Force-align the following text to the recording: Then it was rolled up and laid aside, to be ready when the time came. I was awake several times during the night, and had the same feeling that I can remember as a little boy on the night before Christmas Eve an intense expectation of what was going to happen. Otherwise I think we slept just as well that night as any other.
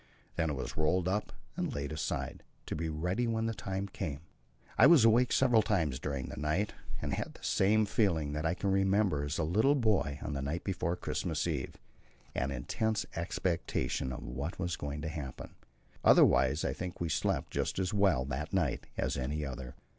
Then 0.35 0.49
it 0.49 0.53
was 0.55 0.75
rolled 0.77 1.07
up 1.07 1.31
and 1.55 1.75
laid 1.75 1.91
aside, 1.91 2.41
to 2.65 2.75
be 2.75 2.89
ready 2.89 3.27
when 3.27 3.45
the 3.45 3.53
time 3.53 3.87
came. 3.87 4.21
I 4.75 4.87
was 4.87 5.05
awake 5.05 5.31
several 5.31 5.61
times 5.61 5.99
during 5.99 6.25
the 6.27 6.37
night, 6.39 6.73
and 7.03 7.13
had 7.13 7.35
the 7.35 7.43
same 7.43 7.85
feeling 7.85 8.33
that 8.33 8.43
I 8.43 8.55
can 8.55 8.71
remember 8.71 9.23
as 9.23 9.37
a 9.37 9.43
little 9.43 9.75
boy 9.75 10.17
on 10.23 10.33
the 10.33 10.41
night 10.41 10.63
before 10.63 10.95
Christmas 10.95 11.45
Eve 11.45 11.77
an 12.33 12.49
intense 12.49 13.05
expectation 13.15 14.11
of 14.11 14.23
what 14.23 14.57
was 14.57 14.75
going 14.75 15.03
to 15.03 15.07
happen. 15.07 15.53
Otherwise 16.03 16.65
I 16.65 16.73
think 16.73 16.99
we 16.99 17.07
slept 17.07 17.51
just 17.51 17.77
as 17.77 17.93
well 17.93 18.25
that 18.25 18.53
night 18.53 18.87
as 18.97 19.17
any 19.17 19.45
other. 19.45 19.75